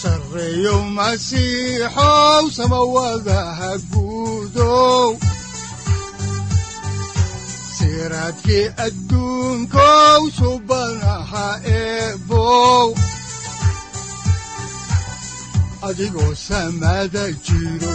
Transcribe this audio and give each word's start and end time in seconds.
sareyow 0.00 0.80
masiixow 0.96 2.44
samawadaha 2.56 3.70
siraadkii 7.76 8.66
adduunkow 8.86 10.20
subanaha 10.38 11.46
eebow. 11.78 12.88
Adigoo 15.88 16.32
samaada 16.36 17.24
jiro 17.46 17.94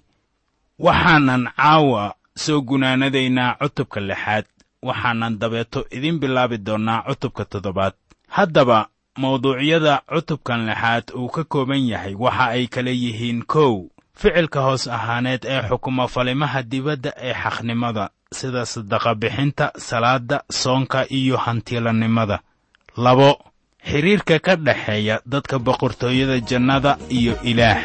Waxaanan 0.79 1.49
caawa 1.57 2.15
soo 2.37 2.61
gunaanadaynaa 2.61 3.55
cutubka 3.61 4.01
lixaad 4.01 4.45
waxaanan 4.83 5.39
dabeeto 5.39 5.85
idiin 5.91 6.19
bilaabi 6.21 6.59
doonnaa 6.59 7.03
cutubka 7.09 7.45
toddobaad. 7.45 7.93
Haddaba 8.29 8.89
mawduucyada 9.19 10.03
cutubkan 10.13 10.67
lixaad 10.67 11.11
uu 11.15 11.29
ka 11.29 11.45
kooban 11.45 11.87
yahay 11.89 12.15
waxa 12.15 12.45
ay 12.57 12.67
kala 12.67 12.91
yihiin 12.91 13.43
kow. 13.47 13.89
Ficilka 14.21 14.61
hoos 14.61 14.87
ahaaneed 14.89 15.45
ee 15.45 15.63
xukuma 15.69 16.09
falimaha 16.09 16.63
dibadda 16.63 17.11
ee 17.17 17.35
xaqnimada 17.43 18.11
sida 18.33 18.67
sadaqa 18.67 19.15
bixinta 19.15 19.73
salaadda 19.77 20.43
soonka 20.51 21.07
iyo 21.11 21.37
hantiilannimada 21.37 22.41
labo 22.97 23.39
xidhiirka 23.91 24.39
ka 24.39 24.57
dhexeeya 24.57 25.21
dadka 25.27 25.59
boqortooyada 25.59 26.41
jannada 26.41 26.99
iyo 27.09 27.35
ilaah 27.43 27.81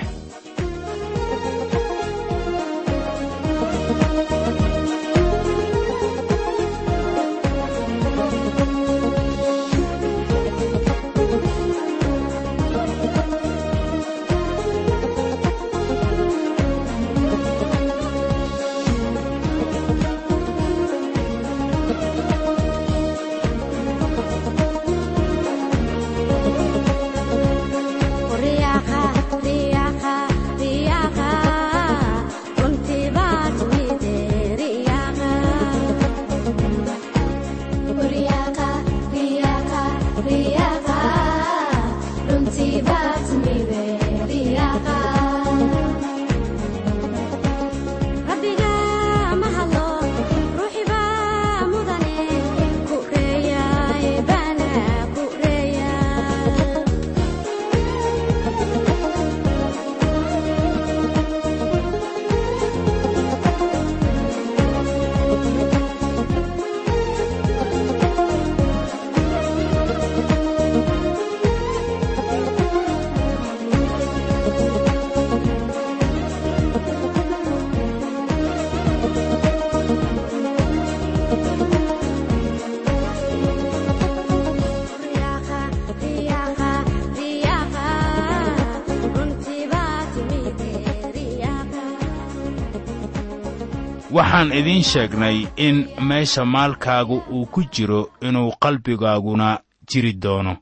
waxaan 94.35 94.51
idiin 94.51 94.83
sheegnay 94.83 95.47
in 95.57 95.89
meesha 95.99 96.45
maalkaagu 96.45 97.23
uu 97.31 97.45
ku 97.45 97.63
jiro 97.63 98.11
inuu 98.21 98.51
qalbigaaguna 98.59 99.59
jiri 99.87 100.13
doono. 100.13 100.57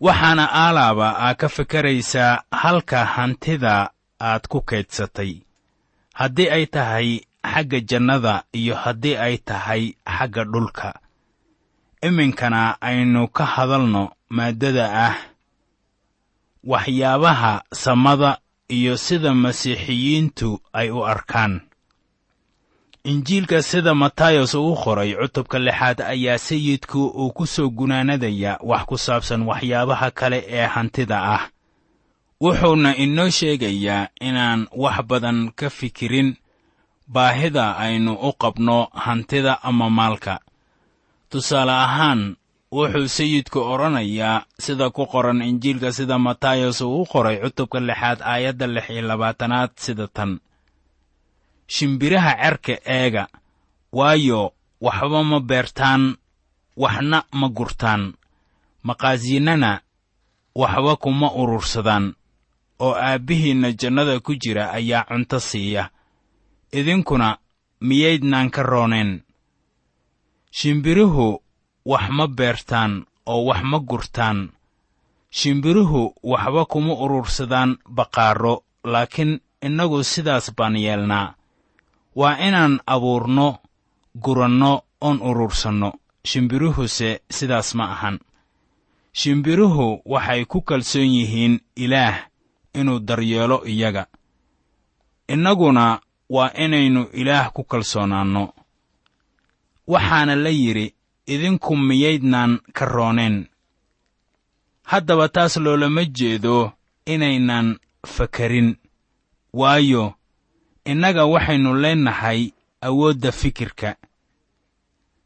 Waxaana 0.00 0.48
aalaaba 0.52 1.08
aa 1.18 1.34
ka 1.34 1.48
fikeraysaa 1.48 2.42
halka 2.52 3.04
hantida 3.04 3.90
aad 4.20 4.48
ku 4.48 4.60
kaydsatay. 4.60 5.32
Haddii 6.14 6.48
ay 6.50 6.66
tahay 6.66 7.20
xagga 7.52 7.80
jannada 7.80 8.42
iyo 8.52 8.74
haddii 8.74 9.16
ay 9.16 9.36
tahay 9.38 9.92
xagga 10.18 10.44
dhulka. 10.44 10.94
Iminkana 12.02 12.80
aynu 12.80 13.28
ka 13.28 13.44
hadalno 13.44 14.10
maaddada 14.30 14.86
ah 15.06 15.16
waxyaabaha 16.64 17.62
samada 17.74 18.38
iyo 18.68 18.96
sida 18.96 19.34
masiixiyiintu 19.34 20.60
ay 20.72 20.90
u 20.90 21.04
arkaan 21.04 21.67
injiilka 23.04 23.62
sida 23.62 23.94
matayos 23.94 24.54
uu 24.54 24.74
qoray 24.76 25.14
cutubka 25.14 25.58
lixaad 25.58 26.00
ayaa 26.02 26.38
sayidku 26.38 27.06
uu 27.06 27.30
ku 27.32 27.46
soo 27.46 27.68
gunaanadaya 27.70 28.58
wax 28.62 28.82
ku 28.86 28.98
saabsan 28.98 29.42
waxyaabaha 29.42 30.10
kale 30.10 30.44
ee 30.48 30.66
hantida 30.66 31.18
ah. 31.34 31.42
Wuxuuna 32.40 32.96
inoo 32.96 33.30
sheegayaa 33.30 34.08
inaan 34.20 34.66
wax 34.76 35.02
badan 35.08 35.50
ka 35.58 35.70
fikirin 35.70 36.36
baahida 37.08 37.76
aynu 37.76 38.12
u 38.14 38.32
qabno 38.32 38.88
hantida 38.94 39.62
ama 39.62 39.90
maalka. 39.90 40.40
Tusaale 41.30 41.72
ahaan 41.72 42.36
wuxuu 42.72 43.08
sayidku 43.08 43.58
odhanayaa 43.72 44.42
sida 44.58 44.90
ku 44.90 45.06
qoran 45.06 45.42
injiilka 45.42 45.92
sida 45.92 46.18
matayos 46.18 46.80
uu 46.80 47.02
u 47.02 47.06
qoray 47.06 47.36
cutubka 47.42 47.80
lixaad 47.80 48.18
aayadda 48.22 48.66
lix 48.66 48.90
iyo 48.90 49.02
labaatanaad 49.02 49.70
sida 49.76 50.06
tan 50.06 50.38
shimbiraha 51.74 52.32
cerka 52.42 52.74
eega 52.96 53.24
waayo 53.98 54.40
waxba 54.86 55.20
ma 55.30 55.38
beertaan 55.40 56.02
waxna 56.82 57.18
ma 57.38 57.48
gurtaan. 57.56 58.02
Maqaasiinnana 58.86 59.72
waxba 60.60 60.92
kuma 61.02 61.28
urursadaan 61.40 62.06
oo 62.84 62.94
aabbihiinna 63.08 63.68
jannada 63.80 64.14
ku 64.20 64.32
jira 64.42 64.64
ayaa 64.78 65.04
cunto 65.08 65.38
siiya. 65.40 65.84
Idinkuna 66.78 67.28
miyaydnaan 67.88 68.48
ka 68.54 68.62
rooneen 68.62 69.10
shimbiruhu 70.50 71.42
wax 71.90 72.04
ma 72.16 72.26
beertaan 72.38 72.92
oo 73.26 73.44
wax 73.48 73.60
ma 73.70 73.78
gurtaan. 73.90 74.38
Shimbiruhu 75.30 76.14
waxba 76.22 76.62
kuma 76.72 76.92
urursadaan 77.04 77.70
baqaarro 77.96 78.54
laakiin 78.84 79.40
innagu 79.66 79.98
sidaas 80.04 80.46
baan 80.56 80.76
yeelnaa 80.76 81.34
waa 82.16 82.36
inaan 82.38 82.80
abuurno 82.86 83.58
guranno 84.14 84.82
oon 85.00 85.20
urursanno. 85.22 85.92
Shimbiruhuse 86.26 87.20
sidaas 87.30 87.74
ma 87.74 87.84
ahan. 87.92 88.18
Shimbiruhu 89.12 90.02
waxay 90.04 90.44
ku 90.44 90.60
kalsoon 90.62 91.08
yihiin 91.16 91.60
ilaah 91.76 92.28
inuu 92.74 92.98
daryeelo 92.98 93.64
iyaga. 93.66 94.06
Innaguna 95.28 96.00
waa 96.30 96.50
inaynu 96.64 97.08
ilaah 97.12 97.52
ku 97.52 97.64
kalsoonaanno. 97.64 98.52
Waxaana 99.86 100.34
la 100.36 100.50
yidhi 100.50 100.94
idinku 101.26 101.76
miyaydnaan 101.76 102.60
ka 102.72 102.84
rooneen 102.84 103.46
haddaba 104.82 105.28
taas 105.28 105.56
loolama 105.56 106.04
jeedo 106.04 106.72
inaynan 107.06 107.78
fakarin. 108.06 108.76
Waayo 109.52 110.14
innaga 110.90 111.22
waxaynu 111.32 111.70
leennahay 111.82 112.40
awoodda 112.86 113.30
fikirka. 113.40 113.90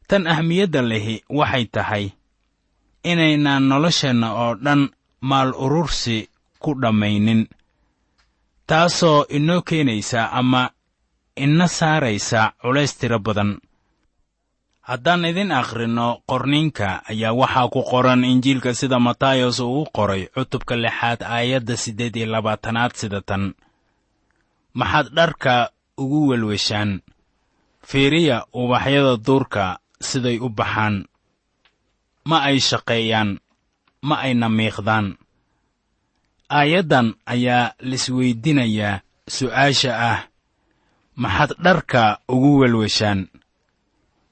Tan 0.07 0.23
ahmiyadda 0.33 0.81
lehi 0.91 1.15
waxay 1.39 1.65
tahay 1.75 2.05
inaynaan 3.11 3.63
nolosheenna 3.69 4.27
oo 4.43 4.53
dhan 4.65 4.81
maal 5.29 5.49
urursi 5.65 6.17
ku 6.63 6.71
dhammaynin 6.81 7.41
taasoo 8.69 9.25
inoo 9.37 9.61
keenaysa 9.69 10.21
ama 10.39 10.61
ina 11.43 11.67
saaraysa 11.77 12.41
culays 12.61 12.93
tiro 12.99 13.19
badan. 13.19 13.51
Haddaan 14.87 15.25
idin 15.25 15.51
akhrinno 15.61 16.07
qorniinka 16.29 16.87
ayaa 17.11 17.33
waxaa 17.41 17.67
ku 17.73 17.81
qoran 17.91 18.23
injiilka 18.31 18.71
sida 18.79 18.99
matayos 19.07 19.59
uu 19.59 19.85
qoray 19.95 20.23
cutubka 20.35 20.75
lixaad 20.83 21.19
aayadda 21.35 21.75
siddeed 21.83 22.15
iyo 22.15 22.27
labaatanaad 22.33 22.91
sida 22.99 23.21
tan 23.29 23.43
maxaad 24.73 25.07
dharka 25.13 25.69
ugu 25.97 26.27
welweshaan? 26.29 27.01
Fiiriya 27.83 28.45
ubaxyada 28.53 29.17
duurka 29.25 29.79
siday 30.01 30.37
u 30.39 30.49
baxaan. 30.49 31.05
Ma 32.25 32.37
ay 32.47 32.57
shaqeeyaan 32.59 33.39
ma 34.07 34.15
ayna 34.25 34.47
miiqdaan. 34.49 35.17
Aayaddan 36.49 37.07
ayaa 37.25 37.73
lisweydinayaa 37.79 39.01
su'aasha 39.35 39.91
ah. 40.11 40.19
Maxaad 41.15 41.51
dharka 41.65 42.19
ugu 42.27 42.51
welweshaan? 42.61 43.29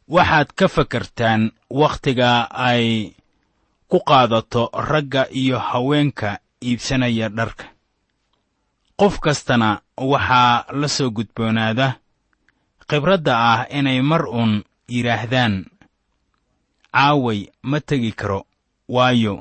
Waxaad 0.07 0.49
ka 0.57 0.67
fakartaan 0.67 1.51
wakhtiga 1.69 2.47
ay 2.51 3.15
ku 3.87 3.99
qaadato 3.99 4.71
ragga 4.73 5.27
iyo 5.31 5.59
haweenka 5.59 6.39
iibsanaya 6.63 7.29
dharka 7.29 7.70
qof 9.01 9.17
kastana 9.25 9.69
waxaa 9.97 10.65
la 10.79 10.87
soo 10.95 11.09
gudboonaada 11.17 11.87
khibradda 12.89 13.33
ah 13.51 13.59
inay 13.77 13.99
mar 14.09 14.23
uun 14.29 14.53
yidhaahdaan 14.93 15.53
caaway 16.93 17.39
ma 17.69 17.77
tegi 17.87 18.11
karo 18.19 18.39
waayo 18.95 19.35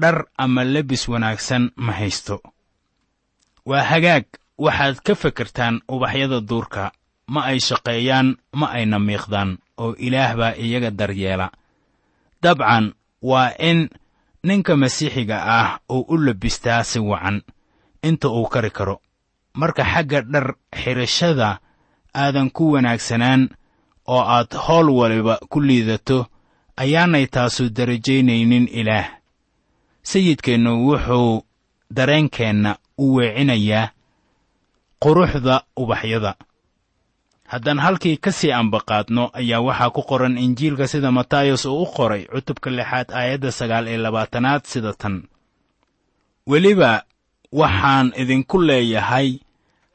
dhar 0.00 0.16
ama 0.38 0.62
lebis 0.64 1.08
wanaagsan 1.12 1.64
ma 1.84 1.92
haysto. 1.98 2.36
Waa 3.68 3.82
hagaag 3.90 4.24
waxaad 4.64 4.96
ka 5.06 5.14
fakartaan 5.22 5.82
ubaxyada 5.90 6.38
duurka 6.40 6.84
ma 7.32 7.40
ay 7.50 7.58
shaqeeyaan 7.68 8.28
ma 8.58 8.66
ayna 8.76 8.98
miiqdaan 9.08 9.58
oo 9.82 9.92
ilaah 10.06 10.32
baa 10.38 10.54
iyaga 10.64 10.90
daryeela. 10.90 11.50
Dabcan 12.42 12.94
waa 13.30 13.50
in 13.58 13.90
ninka 14.46 14.76
masiixiga 14.76 15.36
ah 15.58 15.68
uu 15.90 16.06
u 16.08 16.16
labistaa 16.26 16.84
si 16.90 16.98
wacan 17.10 17.42
inta 18.02 18.28
uu 18.28 18.46
kari 18.48 18.70
karo. 18.70 19.00
Marka 19.54 19.84
xagga 19.84 20.20
dhar 20.22 20.54
xidhashada 20.74 21.58
aadan 22.14 22.50
ku 22.50 22.72
wanaagsanaan 22.72 23.48
oo 24.06 24.22
aad 24.36 24.50
howl 24.54 24.88
waliba 24.90 25.38
ku 25.50 25.60
liidato 25.60 26.26
ayaanay 26.76 27.26
taasu 27.26 27.70
darajaynaynin 27.70 28.68
ilaah. 28.72 29.08
Sayidkeennu 30.02 30.72
wuxuu 30.86 31.44
dareenkeenna 31.96 32.76
u 32.98 33.14
weecinayaa 33.16 33.90
quruxda 35.02 35.62
ubaxyada. 35.76 36.34
Haddaan 37.50 37.78
halkii 37.78 38.16
ka 38.16 38.32
sii 38.32 38.52
ambaqaadno 38.52 39.30
ayaa 39.34 39.60
waxaa 39.60 39.90
ku 39.90 40.02
qoran 40.02 40.38
injiilka 40.38 40.86
sida 40.86 41.10
matayos 41.10 41.64
uu 41.66 41.82
u 41.82 41.86
qoray 41.86 42.24
cutubka 42.32 42.70
lixaad 42.70 43.10
aayadda 43.10 43.50
sagaal 43.52 43.88
iyo 43.88 43.98
labaatanaad 44.02 44.62
sida 44.64 44.92
tan. 44.94 45.22
Weliba 46.46 47.02
waxaan 47.52 48.12
idinku 48.16 48.58
leeyahay 48.66 49.38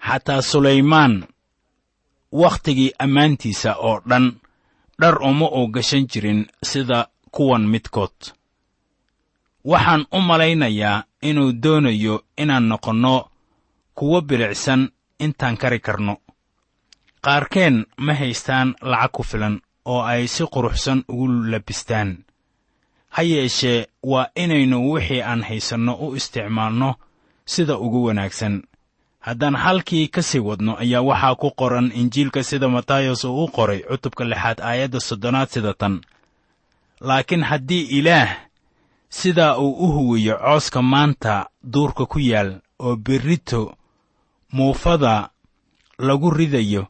xataa 0.07 0.41
sulaymaan 0.41 1.27
wakhtigii 2.41 2.91
ammaantiisa 2.99 3.75
oo 3.75 4.01
dhan 4.09 4.25
dhar 5.01 5.15
uma 5.29 5.47
uu 5.57 5.67
gashan 5.67 6.07
jirin 6.11 6.47
sida 6.63 7.07
kuwan 7.31 7.63
midkood. 7.71 8.17
Waxaan 9.65 10.05
u 10.11 10.19
malaynayaa 10.21 11.03
inuu 11.21 11.51
doonayo 11.63 12.15
inaan 12.37 12.67
noqonno 12.69 13.29
kuwo 13.95 14.21
bilicsan 14.21 14.89
intaan 15.19 15.57
kari 15.57 15.79
karno. 15.79 16.15
Qaarkeen 17.25 17.85
ma 17.97 18.13
haystaan 18.13 18.75
lacag 18.81 19.11
ku 19.11 19.23
filan 19.23 19.61
oo 19.85 20.01
ay 20.01 20.27
si 20.27 20.43
quruxsan 20.53 21.03
ugu 21.09 21.27
labistaan. 21.51 22.09
Ha 23.09 23.21
yeeshee 23.23 23.87
waa 24.03 24.27
inaynu 24.35 24.91
wixii 24.93 25.21
aan 25.21 25.43
haysanno 25.43 25.93
u 26.05 26.15
isticmaalno 26.15 26.95
sida 27.45 27.77
ugu 27.77 28.03
wanaagsan. 28.03 28.63
Haddaan 29.19 29.55
halkii 29.55 30.07
ka 30.07 30.21
sii 30.21 30.39
wadno 30.39 30.77
ayaa 30.77 31.01
waxaa 31.01 31.35
ku 31.35 31.51
qoran 31.51 31.91
injiilka 31.95 32.43
sida 32.43 32.69
matayos 32.69 33.23
uu 33.25 33.43
u 33.43 33.47
qoray 33.47 33.79
cutubka 33.89 34.23
lixaad 34.25 34.59
aayadda 34.61 34.99
soddonaad 34.99 35.49
sida 35.49 35.73
tan. 35.73 36.01
Laakiin 37.01 37.43
haddii 37.43 37.81
ilaah 37.81 38.29
sidaa 39.09 39.57
uu 39.57 39.71
u 39.73 39.87
huwiyo 39.91 40.37
cooska 40.37 40.81
maanta 40.81 41.49
duurka 41.73 42.05
ku 42.05 42.19
yaal 42.19 42.61
oo 42.79 42.95
berrito 42.95 43.77
muufada 44.51 45.29
lagu 45.97 46.29
ridayo 46.29 46.87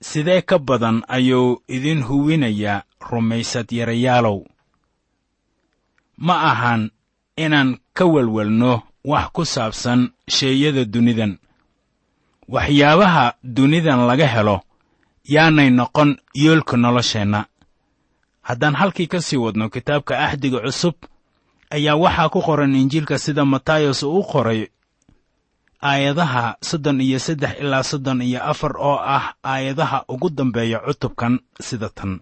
sidee 0.00 0.42
ka 0.42 0.58
badan 0.58 1.02
ayuu 1.08 1.62
idin 1.68 2.02
huwinayaa 2.02 2.82
rumaysad 3.10 3.72
yarayaalow 3.72 4.44
ma 6.16 6.34
ahan 6.50 6.90
inaan 7.36 7.78
ka 7.96 8.04
welwelno 8.04 8.82
wax 9.04 9.26
ku 9.34 9.44
saabsan 9.44 10.00
sheeyada 10.28 10.84
dunidan. 10.84 11.38
Waxyaabaha 12.48 13.34
dunidan 13.42 14.00
laga 14.08 14.26
helo 14.34 14.56
yaanay 15.34 15.70
noqon 15.70 16.10
yoolka 16.34 16.76
nolosheenna. 16.76 17.40
Haddaan 18.48 18.74
halkii 18.80 19.06
ka 19.12 19.20
sii 19.20 19.36
wadno 19.44 19.68
kitaabka 19.70 20.18
axdiga 20.26 20.60
cusub 20.64 20.94
ayaa 21.70 21.96
waxaa 21.96 22.28
ku 22.28 22.40
qoran 22.46 22.74
injiilka 22.76 23.18
sida 23.18 23.44
matayos 23.44 24.02
uu 24.02 24.18
u 24.20 24.22
qoray 24.32 24.68
aayadaha 25.82 26.56
soddon 26.68 27.00
iyo 27.00 27.18
saddex 27.18 27.60
ilaa 27.60 27.82
soddon 27.82 28.20
iyo 28.22 28.40
afar 28.44 28.76
oo 28.76 28.98
ah 29.16 29.34
aayadaha 29.44 30.04
ugu 30.08 30.30
dambeeya 30.30 30.78
cutubkan 30.86 31.40
sida 31.60 31.88
tan. 31.88 32.20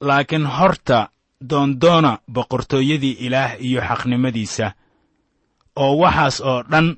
Laakiin 0.00 0.46
horta 0.46 1.08
doondoona 1.40 2.18
boqortooyadii 2.28 3.16
ilaah 3.26 3.56
iyo 3.60 3.80
xaqnimadiisa 3.88 4.66
oo 5.76 5.96
waxaas 5.98 6.40
oo 6.40 6.62
dhan 6.62 6.96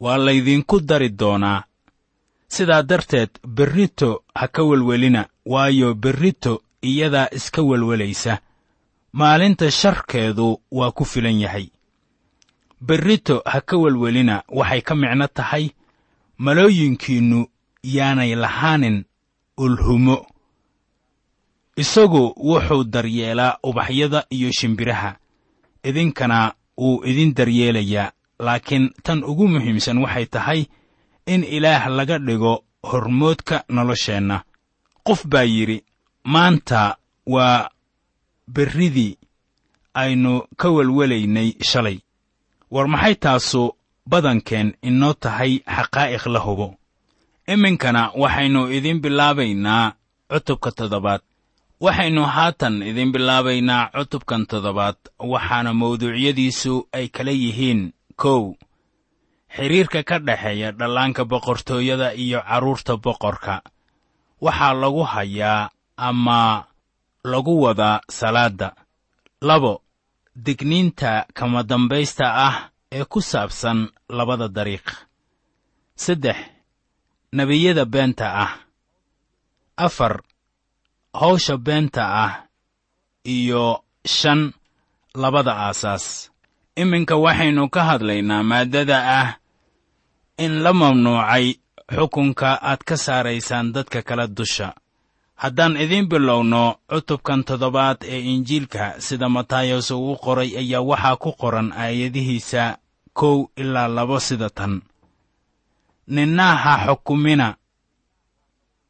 waa 0.00 0.16
laydinku 0.16 0.80
dari 0.80 1.08
doonaa. 1.08 1.64
Sidaa 2.48 2.82
darteed 2.82 3.30
berrito 3.46 4.24
ha 4.34 4.48
ka 4.48 4.62
welwelina 4.62 5.28
waayo 5.46 5.94
berrito 5.94 6.62
iyadaa 6.82 7.28
iska 7.32 7.62
welwelaysa. 7.62 8.38
Maalinta 9.12 9.70
sharkeedu 9.70 10.60
waa 10.70 10.90
ku 10.90 11.04
filan 11.04 11.40
yahay. 11.40 11.66
Berrito 12.80 13.42
ha 13.44 13.60
ka 13.60 13.76
welwelina 13.76 14.42
waxay 14.48 14.80
ka 14.82 14.94
micno 14.94 15.26
tahay 15.26 15.70
malooyinkiinnu 16.38 17.46
yaanay 17.82 18.34
lahaanin 18.34 19.04
ulhumo. 19.56 20.26
Isagu 21.76 22.34
wuxuu 22.36 22.84
daryeelaa 22.84 23.58
ubaxyada 23.62 24.24
iyo 24.30 24.52
shimbiraha. 24.52 25.16
Idinkana 25.82 26.52
wuu 26.80 27.02
idin 27.10 27.30
daryeelayaa 27.36 28.12
laakiin 28.46 28.84
tan 29.04 29.20
ugu 29.30 29.44
muhiimsan 29.52 29.98
waxay 30.04 30.26
tahay 30.34 30.60
in 31.32 31.42
ilaah 31.56 31.82
laga 31.96 32.16
dhigo 32.26 32.54
hormoodka 32.90 33.56
nolosheenna. 33.74 34.36
Qof 35.06 35.20
baa 35.32 35.42
yidhi 35.54 35.78
maanta 36.32 36.96
waa 37.34 37.68
berridii 38.54 39.18
aynu 40.02 40.32
ka 40.60 40.68
welwelaynay 40.76 41.48
shalay. 41.70 41.98
War 42.70 42.86
maxay 42.88 43.14
taasu 43.24 43.62
badankeen 44.10 44.68
inoo 44.88 45.14
tahay 45.22 45.52
xaqaa'iq 45.76 46.24
la 46.34 46.40
hubo? 46.46 46.68
Iminkana 47.52 48.02
waxaynu 48.22 48.60
idiin 48.76 49.00
bilaabaynaa 49.04 49.92
cutubka 50.30 50.70
toddobaad 50.78 51.20
waxaynu 51.84 52.22
haatan 52.34 52.82
idiin 52.82 53.12
bilaabaynaa 53.12 53.90
cutubkan 53.96 54.42
toddobaad 54.50 54.96
waxaana 55.32 55.72
mawduucyadiisu 55.80 56.74
ay 56.92 57.06
kala 57.16 57.30
yihiin 57.42 57.82
kow. 58.22 58.42
Xidhiirka 59.56 60.00
ka 60.08 60.16
dhexeeya 60.26 60.68
dhallaanka 60.78 61.22
boqortooyada 61.24 62.08
iyo 62.24 62.40
carruurta 62.48 62.94
boqorka. 63.04 63.54
Waxaa 64.44 64.74
lagu 64.82 65.02
hayaa 65.12 65.70
ama 65.96 66.64
lagu 67.24 67.54
wadaa 67.64 68.00
salaadda. 68.18 68.68
Labo 69.48 69.82
digniinta 70.44 71.26
kama 71.34 71.62
dambaysta 71.62 72.26
ah 72.48 72.56
ee 72.92 73.04
ku 73.04 73.20
saabsan 73.20 73.88
labada 74.08 74.48
dariiq. 74.48 74.86
Saddex 75.96 76.36
nebiyada 77.32 77.84
beenta 77.84 78.26
ah. 78.44 78.52
Afar 79.76 80.20
hawsha 81.12 81.56
beenta 81.56 82.02
ah 82.24 82.32
iyo 83.24 83.82
shan 84.06 84.52
labada 85.14 85.56
aasaas. 85.56 86.30
Iminka 86.76 87.16
waxaynu 87.16 87.68
ka 87.74 87.80
hadlaynaa 87.84 88.42
maaddada 88.42 88.98
ah 89.20 89.28
in 90.38 90.62
la 90.62 90.72
mamnuucay 90.72 91.46
xukunka 91.94 92.50
aad 92.62 92.80
ka 92.88 92.96
saaraysaan 92.96 93.72
dadka 93.74 94.02
kale 94.02 94.26
dusha. 94.28 94.74
Haddaan 95.42 95.76
idiin 95.76 96.06
bilowno 96.08 96.76
cutubkan 96.90 97.44
toddobaad 97.44 97.98
ee 98.04 98.20
injiilka 98.20 99.00
sida 99.00 99.28
matayos 99.28 99.90
uu 99.90 100.16
qoray 100.24 100.50
ayaa 100.62 100.80
waxaa 100.90 101.16
ku 101.16 101.30
qoran 101.40 101.72
aayadihiisa 101.72 102.78
kow 103.18 103.36
ilaa 103.56 103.88
labo 103.88 104.20
sida 104.20 104.50
tan. 104.50 104.82
Ninna 106.14 106.56
ha 106.62 106.72
xukumina 106.86 107.56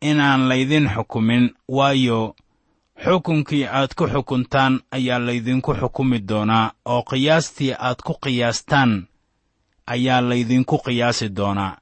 inaan 0.01 0.49
laydin 0.49 0.89
xukumin 0.95 1.45
waayo 1.69 2.35
xukunkii 3.05 3.65
aad 3.67 3.91
ku 3.99 4.05
xukuntaan 4.13 4.81
ayaa 4.97 5.19
laydinku 5.27 5.75
xukumi 5.81 6.19
doonaa 6.29 6.73
oo 6.85 7.03
qiyaastii 7.11 7.73
aad 7.79 7.99
ku 8.07 8.13
qiyaastaan 8.23 9.09
ayaa 9.87 10.21
laydinku 10.29 10.79
qiyaasi 10.85 11.29
doonaa. 11.37 11.77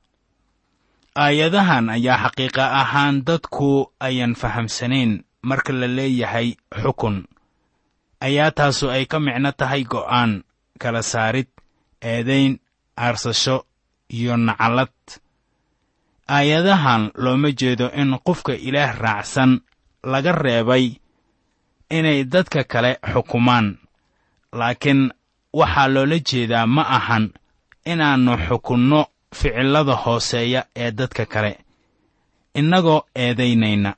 Aayadahan 1.25 1.91
ayaa 1.91 2.19
xaqiiqa 2.25 2.65
ahaan 2.81 3.25
dadku 3.27 3.93
ayan 4.01 4.35
fahamsanayn 4.41 5.25
marka 5.43 5.73
la 5.81 5.87
leeyahay 5.97 6.49
xukun. 6.83 7.17
Ayaa 8.21 8.51
taasu 8.51 8.91
ay 8.91 9.05
ka 9.11 9.19
micno 9.21 9.51
tahay 9.53 9.83
go'aan 9.85 10.33
kala 10.79 11.03
saarid 11.03 11.49
eedayn 12.03 12.53
aarsasho 12.97 13.57
iyo 14.17 14.37
nacalad 14.37 14.95
aayadahan 16.29 17.11
looma 17.15 17.51
jeedo 17.61 17.91
in 18.01 18.19
qofka 18.27 18.53
ilaah 18.69 18.93
raacsan 19.03 19.61
laga 20.13 20.33
reebay 20.33 20.87
inay 21.91 22.25
dadka 22.25 22.65
kale 22.65 22.99
xukumaan. 23.13 23.79
Laakiin 24.53 25.13
waxaa 25.53 25.89
loola 25.95 26.19
jeedaa 26.29 26.67
ma 26.67 26.83
ahan 26.97 27.25
inaannu 27.93 28.33
xukunno 28.47 29.01
ficillada 29.35 29.95
hooseeya 30.05 30.61
ee 30.77 30.91
dadka 30.99 31.25
kale. 31.27 31.53
Innagoo 32.55 33.01
eedaynayna 33.15 33.93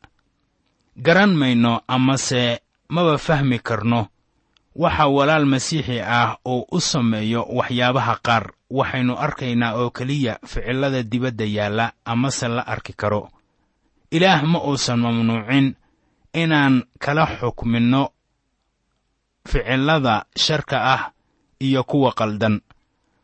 garan 1.05 1.33
mayno 1.41 1.73
amase 1.89 2.61
maba 2.89 3.19
fahmi 3.19 3.59
karno. 3.59 4.07
Waxa 4.83 5.07
walaal 5.17 5.45
masiixi 5.47 6.01
ah 6.01 6.37
uu 6.47 6.67
u 6.71 6.81
sameeyo 6.81 7.43
waxyaabaha 7.59 8.15
qaar 8.27 8.45
waxaynu 8.71 9.15
arkaynaa 9.19 9.75
oo 9.75 9.91
keliya 9.91 10.39
ficillada 10.47 11.03
dibadda 11.03 11.45
yaalla 11.45 11.93
amase 12.05 12.49
la 12.49 12.63
arki 12.67 12.93
karo. 12.93 13.29
Ilaah 14.11 14.43
ma 14.43 14.59
uusan 14.65 14.99
mamnuucin 15.01 15.75
inaan 16.35 16.83
kala 16.99 17.27
xukminno 17.27 18.03
ficillada 19.49 20.25
sharka 20.37 20.79
ah 20.95 21.13
iyo 21.61 21.85
kuwa 21.85 22.13
qaldan. 22.13 22.61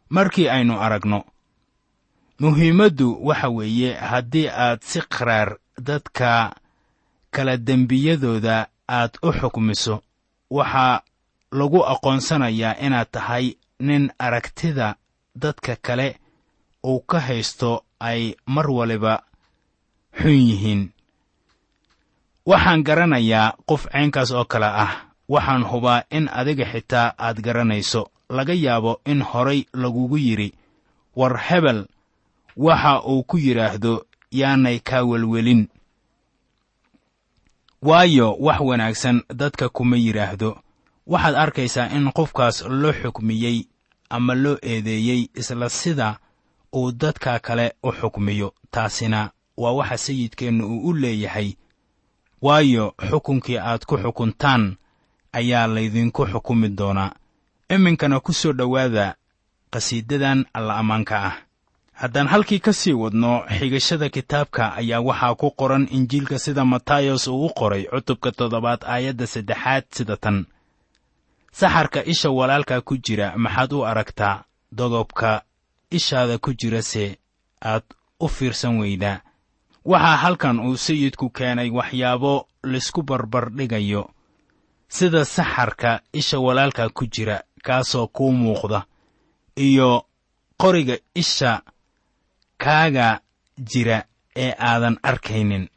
Markii 0.08 0.48
aynu 0.48 0.80
aragno 0.80 1.24
muhiimaddu 2.40 3.18
waxa 3.26 3.48
weeye 3.48 3.94
haddii 3.94 4.48
aad 4.48 4.80
si 4.82 5.00
qaraar 5.00 5.56
dadka 5.80 6.54
kala 7.30 7.56
dembiyadooda 7.56 8.66
aad 8.88 9.10
u 9.22 9.32
xukmiso 9.32 10.02
waxaa 10.50 11.00
lagu 11.52 11.80
aqoonsanayaa 11.92 12.74
inaad 12.86 13.08
tahay 13.10 13.54
nin 13.80 14.12
aragtida 14.18 14.94
dadka 15.42 15.76
kale 15.86 16.08
uu 16.84 17.00
ka 17.10 17.20
haysto 17.20 17.84
ay 18.00 18.34
mar 18.46 18.66
waliba 18.70 19.14
xun 20.18 20.32
yihiin. 20.48 20.82
Waxaan 22.46 22.82
garanayaa 22.86 23.56
qof 23.68 23.82
caynkaas 23.92 24.30
oo 24.38 24.44
kale 24.52 24.66
ah. 24.84 24.92
Waxaan 25.28 25.64
hubaa 25.70 26.02
in 26.10 26.28
adiga 26.40 26.64
xitaa 26.72 27.14
aad 27.18 27.38
garanayso. 27.42 28.02
Laga 28.36 28.54
yaabo 28.54 29.00
in 29.04 29.20
horay 29.22 29.60
lagugu 29.72 30.18
yidhi 30.18 30.48
war 31.16 31.34
hebel 31.48 31.86
waxa 32.56 33.02
uu 33.10 33.22
ku 33.22 33.36
yidhaahdo 33.38 34.06
yaanay 34.30 34.78
kaa 34.88 35.02
welwelin. 35.10 35.68
Waayo 37.82 38.36
wax 38.40 38.60
wanaagsan 38.60 39.22
dadka 39.40 39.68
kuma 39.68 39.96
yidhaahdo. 39.96 40.50
Waxaad 41.06 41.34
arkaysaa 41.34 41.88
in 41.96 42.12
qofkaas 42.12 42.62
loo 42.80 42.92
xukmiyey 42.92 43.58
ama 44.10 44.34
loo 44.34 44.58
eedeeyey 44.62 45.28
isla 45.34 45.68
sida 45.70 46.18
uu 46.74 46.92
dadka 46.92 47.38
kale 47.38 47.72
u 47.82 47.92
xukmiyo. 47.92 48.54
Taasina 48.70 49.30
waa 49.56 49.72
waxa 49.72 49.98
sayidkeennu 49.98 50.66
uu 50.66 50.88
u 50.88 50.92
leeyahay. 50.94 51.52
Waayo 52.42 52.94
xukunkii 53.10 53.58
aad 53.58 53.84
ku 53.86 53.96
xukuntaan 53.98 54.76
ayaa 55.32 55.66
laydinku 55.66 56.26
xukumi 56.26 56.68
doonaa 56.68 57.10
iminkana 57.74 58.20
ku 58.20 58.32
soo 58.32 58.52
dhowaada 58.52 59.14
qhasiidadan 59.72 60.44
alla 60.54 60.76
ammaanka 60.76 61.16
ah. 61.28 61.36
Haddaan 61.92 62.28
halkii 62.28 62.58
ka 62.60 62.72
sii 62.72 62.92
wadno 62.92 63.42
xigashada 63.58 64.08
kitaabka 64.08 64.74
ayaa 64.76 65.00
waxaa 65.00 65.34
ku 65.34 65.50
qoran 65.50 65.88
injiilka 65.90 66.38
sida 66.38 66.64
matayos 66.64 67.28
uu 67.28 67.46
u 67.46 67.48
qoray 67.58 67.84
cutubka 67.84 68.32
toddobaad 68.32 68.84
aayadda 68.84 69.26
saddexaad 69.26 69.84
sida 69.90 70.16
tan 70.16 70.44
saxarka 71.52 72.04
isha 72.04 72.30
walaalka 72.30 72.80
ku 72.80 72.96
jira 72.96 73.32
maxaad 73.36 73.72
u 73.72 73.84
aragtaa 73.86 74.44
dogobka 74.72 75.42
ishaada 75.90 76.38
ku 76.38 76.52
jirase 76.54 77.18
aad 77.62 77.82
u 78.20 78.28
fiirsan 78.28 78.78
weydaa 78.80 79.20
waxaa 79.84 80.16
halkan 80.16 80.60
uu 80.60 80.76
sayidku 80.76 81.30
keenay 81.30 81.70
waxyaabo 81.70 82.48
laysku 82.62 83.02
barbardhigayo 83.02 84.10
sida 84.88 85.24
saxarka 85.24 86.00
isha 86.12 86.38
walaalka 86.38 86.88
ku 86.88 87.06
jira 87.06 87.42
kaasoo 87.62 88.06
kuu 88.06 88.32
muuqda 88.32 88.84
iyo 89.56 90.06
qoriga 90.56 90.96
isha 91.14 91.62
kaaga 92.58 93.20
jira 93.58 94.04
ee 94.36 94.54
aadan 94.58 94.98
arkaynin. 95.02 95.68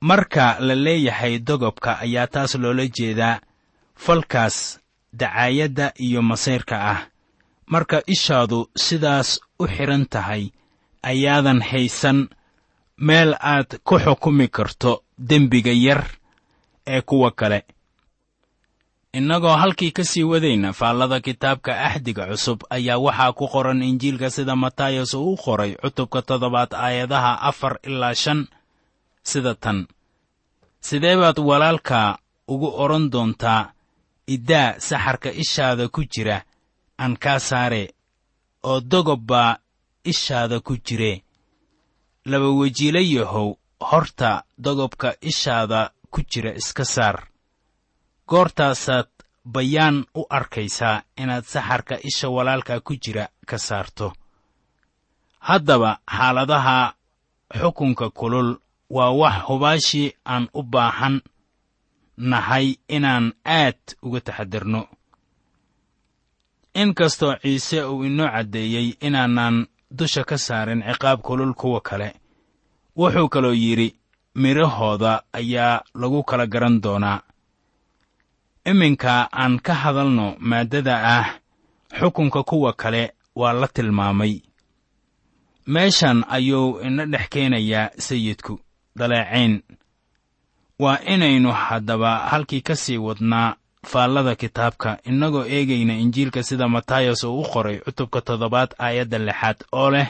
Marka 0.00 0.56
la 0.60 0.74
leeyahay 0.74 1.38
dogobka 1.38 1.98
ayaa 1.98 2.26
taas 2.26 2.54
loola 2.54 2.86
jeedaa 2.86 3.40
falkaas 4.04 4.80
dacaayadda 5.12 5.92
iyo 6.06 6.22
masayrka 6.22 6.76
ah. 6.92 7.00
Marka 7.66 8.02
ishaadu 8.06 8.58
sidaas 8.76 9.40
u 9.58 9.66
xidhan 9.74 10.04
tahay 10.12 10.50
ayaadan 11.10 11.60
haysan 11.70 12.18
meel 13.06 13.30
aad 13.52 13.78
ku 13.84 13.94
xukumi 14.04 14.48
karto 14.56 14.92
dembiga 15.28 15.72
yar 15.86 16.02
ee 16.86 17.00
kuwa 17.08 17.30
kale. 17.30 17.60
Innagoo 19.12 19.56
halkii 19.62 19.90
ka 19.92 20.04
sii 20.04 20.22
wadayna 20.24 20.72
faallada 20.72 21.20
kitaabka 21.20 21.72
axdiga 21.88 22.26
cusub 22.30 22.62
ayaa 22.70 22.98
waxaa 22.98 23.32
ku 23.38 23.44
qoran 23.52 23.82
injiilka 23.82 24.30
sida 24.30 24.56
matayos 24.56 25.14
uu 25.14 25.32
u 25.34 25.36
qoray 25.44 25.74
cutubka 25.82 26.22
toddobaad 26.22 26.72
aayadaha 26.74 27.32
afar 27.50 27.78
ilaa 27.88 28.14
shan 28.14 28.40
sida 29.22 29.54
tan. 29.54 29.86
Sidee 30.80 31.16
baad 31.16 31.38
walaalka 31.38 32.18
ugu 32.48 32.68
odhan 32.82 33.10
doontaa 33.12 33.72
iddaa 34.34 34.78
saxarka 34.88 35.30
ishaada 35.42 35.84
ku 35.94 36.00
jira 36.12 36.36
aan 37.02 37.14
kaa 37.22 37.38
saare 37.48 37.82
oo 38.68 38.80
dogob 38.80 39.20
baa 39.30 39.56
ishaada 40.04 40.60
ku 40.60 40.76
jire. 40.86 41.12
Laba 42.30 42.48
wejiila 42.60 43.00
yahow 43.00 43.48
horta 43.88 44.30
dogobka 44.64 45.08
ishaada 45.30 45.80
ku 46.12 46.20
jira 46.30 46.50
iska 46.60 46.84
saar. 46.84 47.16
Goortaasaad 48.28 49.08
bayaan 49.44 49.96
u 50.14 50.22
arkaysaa 50.38 51.02
inaad 51.16 51.44
saxarka 51.44 51.94
isha 52.08 52.28
walaalka 52.36 52.80
ku 52.80 52.94
jira 53.02 53.24
ka 53.48 53.58
saarto. 53.58 54.12
Haddaba 55.48 55.90
xaaladaha 56.16 56.94
xukunka 57.60 58.10
kulul 58.10 58.50
waa 58.90 59.10
wax 59.20 59.36
hubaashii 59.48 60.14
aan 60.32 60.48
u 60.54 60.62
baahan 60.62 61.16
nahay 62.20 62.76
inaan 62.88 63.32
aad 63.44 63.80
uga 64.02 64.20
taxadirno. 64.20 64.82
In 66.74 66.94
kastoo 66.94 67.34
ciise 67.42 67.82
uu 67.84 68.04
inoo 68.04 68.28
caddeeyey 68.34 68.88
inaanan 69.06 69.66
dusha 69.90 70.24
ka 70.24 70.38
saarin 70.38 70.82
ciqaab 70.86 71.20
kulul 71.26 71.54
kuwa 71.54 71.80
kale 71.80 72.08
wuxuu 72.96 73.28
kaloo 73.28 73.52
yidhi 73.62 73.88
midhahooda 74.34 75.22
ayaa 75.32 75.82
lagu 75.94 76.22
kala 76.22 76.46
garan 76.46 76.80
doonaa. 76.82 77.20
Iminka 78.70 79.28
aan 79.32 79.58
ka 79.66 79.74
hadalno 79.74 80.36
maaddada 80.38 80.94
ah 81.16 81.26
xukunka 81.98 82.42
kuwa 82.42 82.72
kale 82.72 83.02
waa 83.34 83.52
la 83.52 83.68
tilmaamay. 83.68 84.34
Meeshan 85.66 86.24
ayuu 86.28 86.80
ina 86.86 87.06
dhex 87.06 87.28
keenayaa 87.32 87.90
sayidku 87.98 88.60
daleecayn 88.96 89.62
waa 90.82 90.98
inaynu 91.14 91.50
haddaba 91.52 92.10
halkii 92.30 92.60
ka 92.68 92.74
sii 92.76 92.96
wadnaa 93.06 93.56
faallada 93.90 94.34
kitaabka 94.42 94.98
innagoo 95.10 95.44
eegayna 95.56 95.94
injiilka 96.04 96.42
sida 96.48 96.68
matayos 96.68 97.24
uu 97.24 97.40
u 97.40 97.44
qoray 97.52 97.76
cutubka 97.84 98.20
toddobaad 98.26 98.70
aayadda 98.84 99.18
lixaad 99.18 99.58
oo 99.80 99.90
leh 99.94 100.08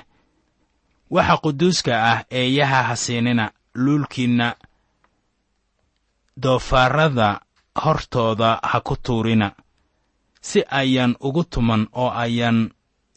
waxa 1.14 1.36
quduuska 1.44 1.92
ah 2.12 2.18
eeyaha 2.40 2.80
hasiinina 2.88 3.44
luulkiinna 3.82 4.46
doofaarrada 6.42 7.28
hortooda 7.84 8.50
ha 8.70 8.80
ku 8.80 8.96
tuurina. 8.96 9.48
Si 10.40 10.60
ayan 10.70 11.16
ugu 11.20 11.44
tuman 11.44 11.82
oo 11.92 12.10
ayan 12.24 12.58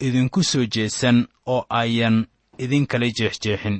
idinku 0.00 0.42
soo 0.42 0.64
jeesan 0.74 1.18
oo 1.46 1.66
ayan 1.68 2.26
idinkala 2.58 3.06
jeexjeexin 3.18 3.76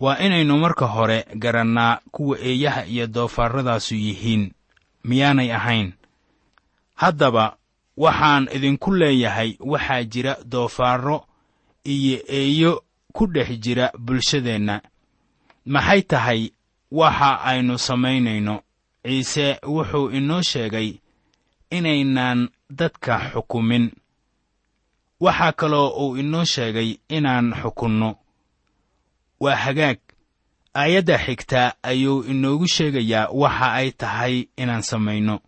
waa 0.00 0.18
inaynu 0.18 0.58
marka 0.58 0.86
hore 0.86 1.24
garannaa 1.34 2.00
kuwa 2.10 2.38
eeyaha 2.38 2.84
iyo 2.86 3.06
doofaarradaasu 3.06 3.94
yihiin 3.94 4.52
miyaanay 5.04 5.52
ahayn. 5.52 5.92
Haddaba 6.94 7.56
waxaan 7.96 8.48
idinku 8.56 8.94
leeyahay 8.94 9.56
waxaa 9.60 10.02
jira 10.02 10.36
doofaarro 10.44 11.24
iyo 11.84 12.18
eeyo 12.28 12.84
ku 13.12 13.26
dhex 13.26 13.48
jira 13.60 13.92
bulshadeenna. 13.98 14.80
Maxay 15.66 16.02
tahay 16.02 16.50
waxa 16.90 17.40
aynu 17.44 17.78
samaynayno? 17.78 18.62
Ciise 19.08 19.58
wuxuu 19.66 20.10
inoo 20.10 20.42
sheegay 20.42 20.90
inaynaan 21.70 22.48
dadka 22.70 23.30
xukumin. 23.32 23.90
Waxaa 25.20 25.52
kaloo 25.52 25.88
uu 26.08 26.16
inoo 26.16 26.44
sheegay 26.44 26.96
inaan 27.08 27.54
xukunno 27.62 28.16
waa 29.40 29.54
hagaag. 29.56 29.98
Aayadda 30.74 31.18
xigta 31.18 31.74
ayuu 31.82 32.22
inoogu 32.22 32.66
sheegayaa 32.68 33.28
waxa 33.32 33.72
ay 33.72 33.90
tahay 33.90 34.34
inaan 34.56 34.82
samayno. 34.82 35.40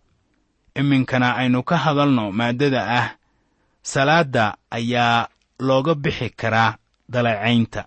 Iminkana 0.75 1.35
aynu 1.35 1.63
ka 1.63 1.77
hadalno 1.77 2.31
maaddada 2.31 2.81
ah. 2.99 3.09
Salaadda 3.81 4.57
ayaa 4.71 5.27
looga 5.59 5.95
bixi 5.95 6.29
karaa 6.29 6.75
dalacaynta. 7.09 7.85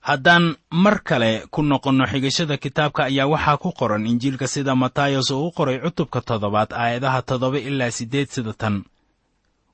Haddaan 0.00 0.56
mar 0.70 1.02
kale 1.02 1.46
ku 1.50 1.62
noqonno 1.62 2.06
xigashada 2.06 2.56
kitaabka 2.56 3.04
ayaa 3.04 3.26
waxaa 3.26 3.56
ku 3.56 3.72
qoran 3.72 4.06
injiilka 4.06 4.46
sida 4.48 4.74
matayos 4.74 5.30
uu 5.30 5.46
u 5.48 5.52
qoray 5.52 5.78
cutubka 5.78 6.20
toddobaad 6.20 6.72
aayadaha 6.72 7.22
toddoba 7.22 7.58
ilaa 7.58 7.90
siddeed 7.90 8.28
sida 8.28 8.52
tan 8.52 8.84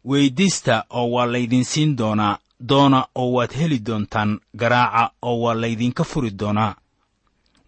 weyddiista 0.04 0.84
oo 0.90 1.10
waa 1.14 1.26
laydin 1.26 1.64
siin 1.64 1.96
doonaa 1.98 2.38
doona 2.60 3.06
oo 3.14 3.32
waad 3.32 3.52
heli 3.58 3.78
doontaan 3.86 4.40
garaaca 4.56 5.10
oo 5.22 5.36
waa 5.42 5.54
laydinka 5.54 6.04
furi 6.04 6.30
doonaa. 6.30 6.74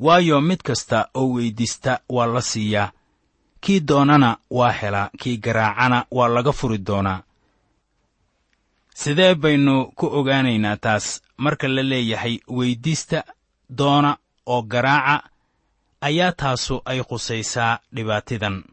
Waayo 0.01 0.41
mid 0.41 0.61
kasta 0.65 1.09
oo 1.15 1.27
weyddiista 1.35 2.01
waa 2.09 2.27
la 2.27 2.41
siiyaa. 2.41 2.93
Kii 3.61 3.81
doonana 3.81 4.37
waa 4.51 4.73
helaa 4.73 5.11
kii 5.21 5.37
garaacana 5.39 6.05
waa 6.11 6.29
laga 6.29 6.53
furi 6.53 6.79
doonaa. 6.79 7.23
Sidee 8.95 9.35
baynu 9.35 9.93
ku 9.97 10.07
ogaanaynaa 10.07 10.77
taas 10.77 11.23
marka 11.37 11.69
la 11.69 11.83
leeyahay 11.83 12.39
weyddiista 12.51 13.25
doona 13.79 14.17
oo 14.47 14.63
garaaca 14.63 15.29
ayaa 16.01 16.33
taasu 16.33 16.83
ay 16.85 17.03
khusaysaa 17.03 17.79
dhibaatidan. 17.95 18.65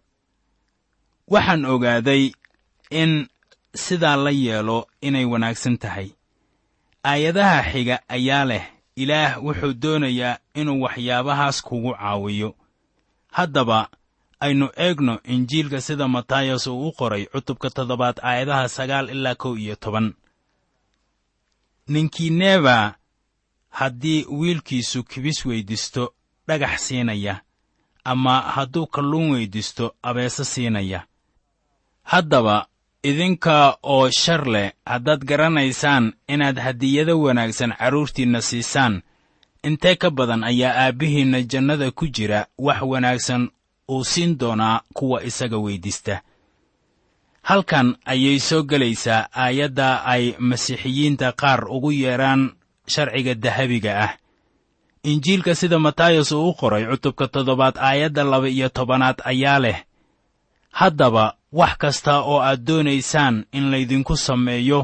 Waxaan 1.31 1.65
ogaaday 1.65 2.31
in 2.91 3.27
sidaa 3.75 4.15
la 4.15 4.29
yeelo 4.31 4.87
inay 5.01 5.25
wanaagsan 5.25 5.77
tahay. 5.77 6.09
Aayadaha 7.03 7.63
xiga 7.71 7.99
ayaa 8.09 8.45
leh 8.45 8.63
ilaah 8.95 9.43
wuxuu 9.43 9.73
doonayaa 9.73 10.37
inuu 10.53 10.81
waxyaabahaas 10.81 11.61
kugu 11.61 11.93
caawiyo. 11.93 12.55
Haddaba 13.31 13.89
aynu 14.39 14.69
eegno 14.77 15.19
injiilka 15.23 15.81
sida 15.81 16.07
matayos 16.07 16.67
uu 16.67 16.87
u 16.87 16.91
qoray 16.91 17.25
cutubka 17.25 17.69
toddobaad 17.69 18.17
aayadaha 18.23 18.69
sagaal 18.69 19.09
ilaa 19.09 19.35
kow 19.35 19.57
iyo 19.57 19.75
toban. 19.75 20.13
Ninkiineba 21.87 22.95
haddii 23.69 24.25
wiilkiisu 24.29 25.03
kibis 25.03 25.45
weyddiisto 25.45 26.13
dhagax 26.47 26.79
siinaya 26.87 27.41
ama 28.03 28.41
hadduu 28.41 28.87
kalluun 28.87 29.31
weyddiisto 29.31 29.95
abeeso 30.03 30.43
siinaya. 30.43 31.07
Haddaba 32.03 32.67
idinka 33.09 33.77
oo 33.83 34.09
shar 34.21 34.43
leh 34.53 34.71
haddaad 34.85 35.21
garanaysaan 35.29 36.13
inaad 36.33 36.57
hadiyado 36.65 37.13
wanaagsan 37.21 37.73
carruurtiinna 37.79 38.41
siisaan 38.41 39.01
intee 39.63 39.95
ka 39.95 40.09
badan 40.17 40.43
ayaa 40.43 40.73
aabbihiinna 40.85 41.41
jannada 41.51 41.91
ku 41.91 42.05
jira 42.15 42.39
wax 42.57 42.81
wanaagsan 42.81 43.49
uu 43.89 44.03
siin 44.03 44.37
doonaa 44.39 44.81
kuwa 44.93 45.23
isaga 45.23 45.57
weyddiista 45.57 46.21
halkan 47.41 47.95
ayay 48.05 48.39
soo 48.39 48.63
gelaysaa 48.63 49.27
aayadda 49.43 50.05
ay 50.13 50.33
masiixiyiinta 50.39 51.31
qaar 51.41 51.61
ugu 51.75 51.91
yeedhaan 51.91 52.41
sharciga 52.87 53.33
dahabiga 53.35 53.91
ah. 54.05 54.13
Injiilka 55.05 55.55
sida 55.55 55.79
matayos 55.79 56.31
uu 56.31 56.49
u 56.49 56.53
qoray 56.53 56.85
cutubka 56.89 57.27
toddobaad 57.27 57.77
aayadda 57.77 58.23
laba 58.23 58.49
iyo 58.49 58.69
tobanaad 58.69 59.21
ayaa 59.31 59.59
leh 59.59 59.77
haddaba 60.71 61.37
wax 61.59 61.73
kasta 61.81 62.13
oo 62.29 62.39
aad 62.47 62.61
doonaysaan 62.67 63.35
in 63.57 63.65
laydinku 63.71 64.15
sameeyo 64.27 64.79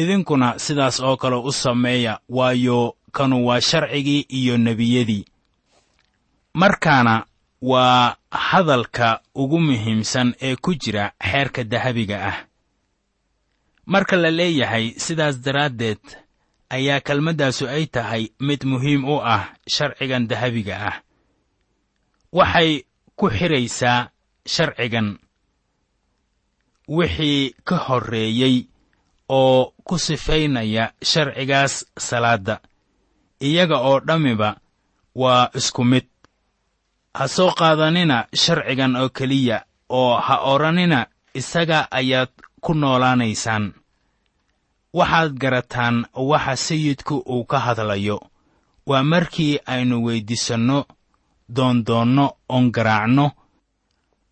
idinkuna 0.00 0.48
sidaas 0.64 0.96
oo 1.00 1.16
kale 1.16 1.36
u 1.36 1.52
sameeya 1.52 2.12
waayo 2.28 2.96
kanu 3.16 3.46
waa 3.46 3.60
sharcigii 3.60 4.26
iyo 4.28 4.58
nebiyadii. 4.58 5.24
Markaana 6.54 7.26
waa 7.62 8.16
hadalka 8.30 9.20
ugu 9.34 9.60
muhiimsan 9.60 10.34
ee 10.40 10.56
ku 10.56 10.74
jira 10.74 11.12
xeerka 11.30 11.64
dahabiga 11.64 12.16
ah. 12.30 12.36
Marka 13.86 14.16
la 14.16 14.30
leeyahay 14.30 14.90
sidaas 15.04 15.40
daraaddeed 15.44 16.00
ayaa 16.70 17.00
kelmaddaasu 17.00 17.68
ay 17.68 17.86
tahay 17.86 18.28
mid 18.40 18.64
muhiim 18.64 19.04
u 19.04 19.20
ah 19.22 19.44
sharcigan 19.74 20.26
dahabiga 20.28 20.76
ah. 20.88 20.96
Waxay 22.32 22.84
ku 23.16 23.30
xidhaysaa 23.30 24.08
sharcigan 24.46 25.18
wixii 26.88 27.54
ka 27.64 27.76
horreeyey 27.76 28.66
oo 29.28 29.72
ku 29.84 29.98
sifaynaya 29.98 30.92
sharcigaas 31.02 31.86
salaadda. 31.98 32.60
Iyaga 33.40 33.78
oo 33.80 34.00
dhammiba 34.00 34.56
waa 35.14 35.50
isku 35.54 35.84
mid. 35.84 36.06
Ha 37.14 37.28
soo 37.28 37.50
qaadanina 37.58 38.26
sharcigan 38.34 38.96
oo 38.96 39.08
keliya 39.08 39.64
oo 39.88 40.16
ha 40.26 40.36
odhanina 40.52 41.06
isaga 41.34 41.88
ayaad 41.90 42.30
ku 42.60 42.74
noolaanaysaan. 42.74 43.72
Waxaad 44.94 45.32
garataan 45.42 46.06
waxa 46.14 46.56
sayidku 46.56 47.16
uu 47.26 47.44
ka 47.44 47.58
hadlayo. 47.58 48.20
Waa 48.86 49.02
markii 49.02 49.58
aynu 49.66 50.04
weyddiisanno 50.04 50.84
doondoonno 51.56 52.26
oon 52.48 52.70
garaacno. 52.70 53.30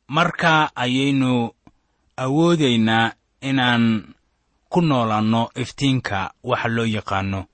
Markaa 0.08 0.70
ayaynu 0.74 1.50
awoodaynaa 2.16 3.12
inaan 3.40 4.14
ku 4.68 4.80
noolanno 4.80 5.50
iftiinka 5.56 6.34
waxa 6.44 6.68
loo 6.68 6.84
yaqaanno 6.86 7.46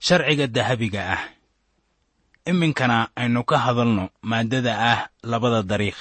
sharciga 0.00 0.46
dahabiga 0.46 1.02
ah. 1.12 1.22
Iminkana 2.46 3.08
aynu 3.16 3.44
ka 3.44 3.58
hadalno 3.58 4.10
maaddada 4.22 4.72
ah 4.92 5.00
labada 5.22 5.62
dariikh 5.62 5.96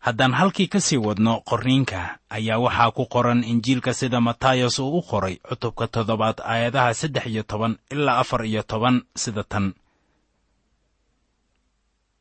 haddaan 0.00 0.32
halkii 0.32 0.68
ka 0.68 0.80
sii 0.80 0.96
wadno 0.96 1.40
qorniinka 1.48 2.18
ayaa 2.30 2.58
waxaa 2.58 2.90
ku 2.90 3.04
qoran 3.06 3.44
injiilka 3.44 3.94
sida 3.94 4.20
matayos 4.20 4.78
uu 4.78 4.98
u 4.98 5.02
qoray 5.02 5.36
cutubka 5.48 5.86
toddobaad 5.88 6.40
aayadaha 6.44 6.94
saddex 6.94 7.26
iyo 7.26 7.42
toban 7.42 7.78
ilaa 7.90 8.18
afar 8.20 8.44
iyo 8.44 8.62
toban 8.62 9.02
sida 9.16 9.44
tan. 9.44 9.72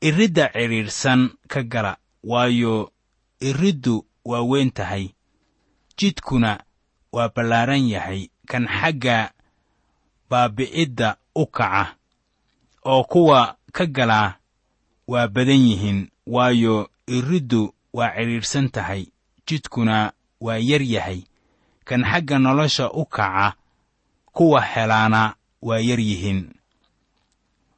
Iridda 0.01 0.51
cidhiidhsan 0.55 1.29
ka 1.47 1.63
gala 1.63 1.97
waayo 2.23 2.91
iriddu 3.39 4.05
waa 4.25 4.41
weyn 4.41 4.71
tahay. 4.71 5.09
Jidkuna 5.97 6.63
waa 7.11 7.29
ballaaran 7.35 7.89
yahay 7.89 8.29
kan 8.47 8.67
xagga 8.67 9.31
baabi'idda 10.29 11.17
u 11.35 11.45
kaca 11.45 11.95
oo 12.85 13.03
kuwa 13.03 13.57
ka 13.71 13.85
galaa 13.85 14.33
waa 15.07 15.27
badan 15.27 15.61
yihiin 15.67 16.09
waayo 16.27 16.89
iriddu 17.07 17.73
waa 17.93 18.11
cidhiidhsan 18.15 18.69
tahay. 18.69 19.05
Jidkuna 19.47 20.11
waa 20.41 20.57
yar 20.57 20.81
yahay 20.83 21.23
kan 21.85 22.03
xagga 22.05 22.39
nolosha 22.39 22.91
u 22.91 23.05
kaca 23.05 23.53
kuwa 24.33 24.61
helaana 24.61 25.35
waa 25.61 25.79
yar 25.79 25.99
yihiin. 25.99 26.53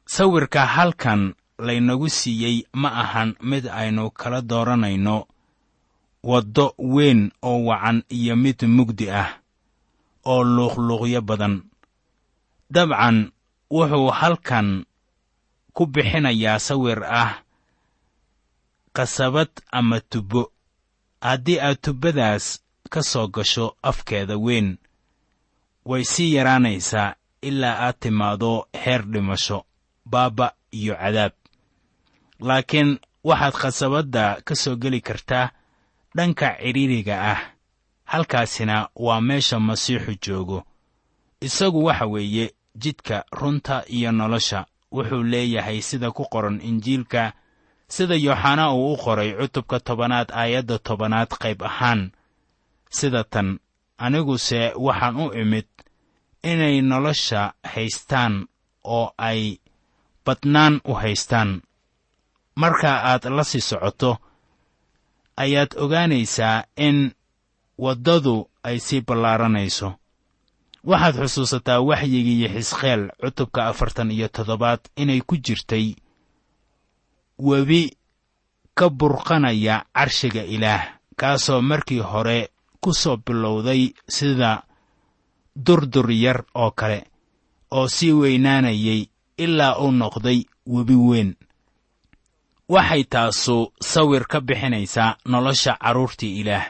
Sawirka 0.06 0.66
halkan 0.66 1.34
laynagu 1.58 2.08
siiyey 2.08 2.66
ma 2.72 2.88
ahan 3.02 3.34
mid 3.40 3.66
aynu 3.68 4.10
kala 4.10 4.40
dooranayno 4.42 5.26
waddo 6.22 6.74
weyn 6.78 7.20
oo 7.42 7.58
wacan 7.68 7.98
iyo 8.08 8.34
mid 8.36 8.58
mugdi 8.76 9.06
ah 9.10 9.30
oo 10.30 10.42
luuqluuqyo 10.54 11.20
badan. 11.28 11.54
Dabcan 12.74 13.32
wuxuu 13.70 14.10
halkan 14.18 14.68
ku 15.74 15.82
bixinayaa 15.92 16.58
sawir 16.66 17.00
ah 17.04 17.42
qasabad 18.96 19.50
ama 19.72 20.00
tubbo. 20.10 20.42
Haddii 21.26 21.58
aad 21.60 21.78
tubbadaas 21.84 22.44
ka 22.92 23.00
soo 23.02 23.26
gasho 23.34 23.66
afkeeda 23.82 24.36
weyn 24.38 24.68
way 25.84 26.04
sii 26.04 26.34
yaraanaysaa 26.34 27.14
ilaa 27.48 27.76
aad 27.86 27.96
timaado 28.00 28.66
heer 28.82 29.02
dhimasho 29.12 29.58
baaba 30.04 30.46
iyo 30.70 30.94
cadaab. 31.02 31.32
Laakiin 32.40 32.90
waxaad 33.24 33.54
khasabadda 33.60 34.24
ka 34.46 34.54
soo 34.54 34.76
geli 34.82 35.00
kartaa 35.00 35.50
dhanka 36.16 36.56
cidhiiriga 36.62 37.16
ah. 37.32 37.40
Halkaasina 38.04 38.88
waa 38.96 39.20
meesha 39.20 39.60
masiixu 39.60 40.14
joogo. 40.22 40.64
Isagu 41.40 41.84
waxa 41.84 42.06
weeye 42.06 42.54
jidka 42.74 43.24
runta 43.32 43.84
iyo 43.86 44.12
nolosha 44.12 44.66
wuxuu 44.92 45.22
leeyahay 45.22 45.80
sida 45.82 46.10
ku 46.10 46.24
qoran 46.24 46.60
injiilka 46.60 47.32
sida 47.88 48.14
yooxanaa 48.14 48.72
uu 48.74 48.92
u 48.92 48.96
qoray 48.96 49.32
cutubka 49.32 49.80
tobanaad 49.80 50.28
aayadda 50.32 50.78
tobanaad 50.78 51.28
qayb 51.42 51.62
ahaan. 51.62 52.10
Sida 52.90 53.24
tan 53.24 53.58
aniguse 53.98 54.72
waxaan 54.76 55.16
u 55.16 55.32
imid 55.34 55.68
inay 56.42 56.80
nolosha 56.80 57.54
haystaan 57.64 58.46
oo 58.84 59.12
ay 59.18 59.58
badnaan 60.24 60.80
u 60.84 60.92
haystaan. 60.94 61.62
Marka 62.54 62.90
aad 63.10 63.24
la 63.24 63.44
sii 63.44 63.60
socoto 63.60 64.18
ayaad 65.36 65.70
ogaanaysaa 65.76 66.64
in 66.76 67.12
waddadu 67.78 68.48
ay 68.62 68.78
sii 68.78 69.00
ballaaranayso. 69.06 69.88
Waxaad 70.84 71.16
xusuusataa 71.22 71.80
waxyigii 71.80 72.48
xisqeel 72.54 73.02
cutubka 73.20 73.66
afartan 73.66 74.10
iyo 74.10 74.28
toddobaad 74.28 74.80
inay 74.96 75.20
ku 75.20 75.36
jirtay. 75.36 75.94
Webi 77.38 77.96
ka 78.74 78.88
burqanaya 78.90 79.84
carshiga 79.94 80.42
ilaah 80.44 80.82
kaasoo 81.16 81.60
markii 81.62 82.00
hore 82.00 82.50
ku 82.80 82.90
soo 82.94 83.16
bilowday 83.16 83.94
sida 84.08 84.62
durdur 85.56 86.10
yar 86.10 86.44
oo 86.54 86.70
kale 86.70 87.04
oo 87.70 87.88
sii 87.88 88.12
weynaanayay 88.12 89.06
ilaa 89.36 89.78
uu 89.78 89.90
noqday 89.92 90.44
webi 90.66 90.94
weyn 90.94 91.30
waxay 92.74 93.04
taasu 93.12 93.56
sawir 93.92 94.24
ka 94.32 94.38
bixinaysaa 94.40 95.16
nolosha 95.32 95.72
carruurtii 95.82 96.40
ilaah. 96.40 96.66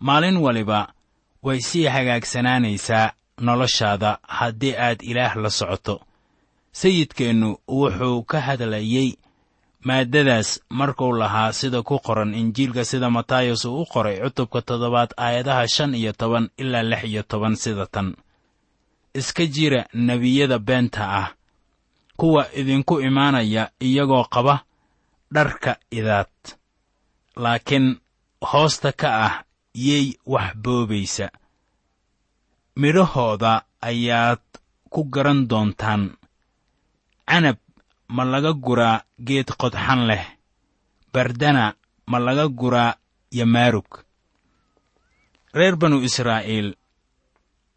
Maalin 0.00 0.36
waliba 0.36 0.80
way 1.42 1.60
sii 1.60 1.84
hagaagsanaanaysaa 1.94 3.12
noloshaada 3.46 4.18
haddii 4.38 4.74
aad 4.86 5.00
ilaah 5.02 5.36
la 5.36 5.50
socoto. 5.50 6.00
Sayidkeennu 6.72 7.48
wuxuu 7.68 8.22
ka 8.30 8.40
hadlayey 8.40 9.10
maaddadaas 9.84 10.60
markuu 10.68 11.12
lahaa 11.12 11.52
sida 11.52 11.82
ku 11.82 11.98
qoran 12.06 12.34
injiilka 12.34 12.84
sida 12.84 13.10
matayos 13.10 13.64
uu 13.64 13.82
u 13.82 13.86
qoray 13.92 14.16
cutubka 14.24 14.62
toddobaad 14.62 15.10
aayadaha 15.16 15.68
shan 15.74 15.94
iyo 15.94 16.12
toban 16.12 16.48
ilaa 16.56 16.82
lix 16.82 17.02
iyo 17.04 17.22
toban 17.22 17.54
sida 17.56 17.86
tan. 17.86 18.16
Iska 19.14 19.46
jira 19.46 19.86
nebiyada 19.94 20.58
beenta 20.58 21.04
ah 21.20 21.28
kuwa 22.16 22.42
idinku 22.60 23.00
imaanaya 23.00 23.70
iyagoo 23.80 24.24
qaba 24.24 24.54
dharka 25.34 25.72
idaad. 25.90 26.32
Laakiin 27.42 27.86
hoosta 28.50 28.92
ka 29.00 29.08
ah 29.26 29.34
yey 29.86 30.06
wax 30.32 30.54
boobaysa. 30.62 31.26
Midhahooda 32.80 33.52
ayaad 33.88 34.42
ku 34.92 35.00
garan 35.14 35.40
doontaan. 35.50 36.02
Canab 37.28 37.58
ma 38.14 38.22
laga 38.32 38.52
guraa 38.64 39.04
geed 39.26 39.48
qodxan 39.60 40.00
leh. 40.10 40.24
Bardana 41.12 41.74
ma 42.10 42.18
laga 42.26 42.46
guraa 42.48 42.96
yamaarug. 43.38 43.90
Reer 45.54 45.76
banu 45.80 46.02
israa'iil 46.08 46.68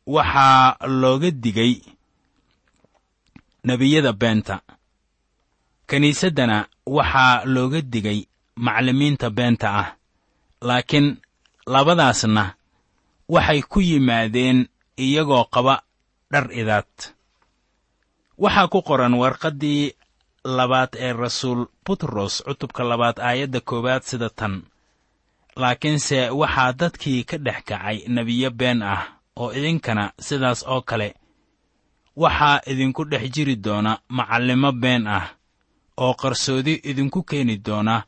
waxaa 0.08 0.78
looga 1.02 1.30
digay 1.44 1.74
nebiyada 3.68 4.14
beenta 4.22 4.56
kiniisaddana 5.90 6.58
waxaa 6.86 7.46
looga 7.46 7.82
digay 7.82 8.20
macallimiinta 8.56 9.30
beenta 9.30 9.68
ah 9.82 9.88
laakiin 10.68 11.08
labadaasna 11.74 12.44
waxay 13.34 13.62
ku 13.72 13.80
yimaadeen 13.82 14.68
iyagoo 14.98 15.46
qaba 15.54 15.76
dhar 16.32 16.48
idaad. 16.62 16.90
Waxaa 18.38 18.68
ku 18.68 18.80
qoran 18.88 19.14
warqaddii 19.22 19.94
labaad 20.58 20.92
ee 21.06 21.14
rasuul 21.14 21.62
butros 21.86 22.44
cutubka 22.46 22.84
labaad 22.84 23.18
aayadda 23.20 23.60
koowaad 23.70 24.04
sida 24.10 24.30
tan. 24.30 24.54
Laakiinse 25.56 26.30
waxaa 26.30 26.74
dadkii 26.80 27.24
ka 27.30 27.38
dhex 27.38 27.60
kacay 27.70 27.98
nebiyo 28.08 28.50
been 28.52 28.82
ah 28.84 29.02
oo 29.36 29.52
idinkana 29.58 30.12
sidaas 30.20 30.64
oo 30.68 30.82
kale 30.82 31.16
waxaa 32.16 32.62
idinku 32.72 33.04
dhex 33.12 33.24
jiri 33.34 33.56
doona 33.56 34.00
macallimo 34.10 34.72
been 34.72 35.08
ah 35.08 35.26
oo 35.98 36.14
qarsoodi 36.14 36.74
idinku 36.90 37.24
keeni 37.24 37.58
doona 37.66 38.04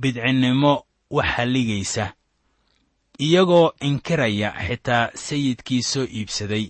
bidcinnimo 0.00 0.72
wax 1.10 1.26
halligaysa 1.36 2.12
iyagoo 3.18 3.72
inkiraya 3.80 4.48
xitaa 4.66 5.10
sayidkii 5.14 5.82
soo 5.82 6.06
iibsaday 6.16 6.66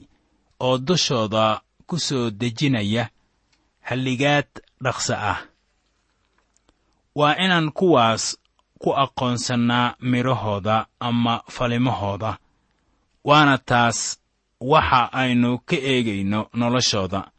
oo 0.60 0.78
dushooda 0.78 1.60
ku 1.86 1.98
soo 1.98 2.30
dejinaya 2.30 3.04
halligaad 3.88 4.48
dhaqso 4.84 5.14
ah. 5.14 5.38
Waa 7.14 7.34
inaan 7.44 7.72
kuwaas 7.72 8.38
ku 8.78 8.90
aqoonsannaa 9.04 9.94
midhahooda 10.00 10.86
ama 11.00 11.42
falimahooda 11.50 12.38
waana 13.24 13.58
taas 13.58 14.20
waxa 14.60 15.12
aynu 15.12 15.58
ka 15.58 15.76
eegayno 15.76 16.40
noloshooda 16.54 17.30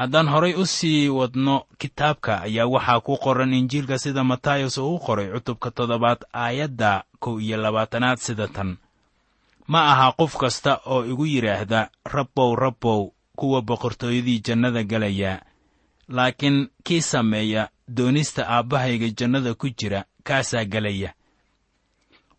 haddaan 0.00 0.28
horay 0.32 0.54
u 0.54 0.64
sii 0.66 1.08
wadno 1.18 1.56
kitaabka 1.80 2.32
ayaa 2.46 2.66
waxaa 2.74 3.00
ku 3.06 3.14
qoran 3.24 3.52
injiilka 3.60 3.96
sida 4.02 4.22
matayos 4.30 4.78
uu 4.78 4.94
u 4.94 4.98
qoray 5.06 5.28
cutubka 5.34 5.68
toddobaad 5.76 6.20
aayadda 6.44 6.90
kow 7.22 7.34
iyo 7.40 7.56
labaatanaad 7.64 8.18
sida 8.26 8.46
tan. 8.48 8.70
Ma 9.70 9.80
aha 9.92 10.12
qof 10.18 10.32
kasta 10.42 10.72
oo 10.92 11.04
igu 11.04 11.24
yidhaahda 11.26 11.80
rabbow 12.14 12.50
rabbow 12.56 13.00
kuwa 13.38 13.60
boqortooyadii 13.62 14.40
jannada 14.46 14.82
gelaya 14.90 15.42
laakiin 16.08 16.68
kii 16.84 17.02
sameeya 17.02 17.68
doonista 17.96 18.42
aabbahayga 18.48 19.08
jannada 19.18 19.54
ku 19.54 19.68
jira 19.78 20.04
kaasaa 20.26 20.64
gelaya 20.64 21.10